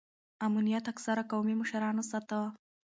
امنیت 0.47 0.85
اکثره 0.93 1.23
قومي 1.31 1.55
مشرانو 1.61 2.03
ساته. 2.11 2.39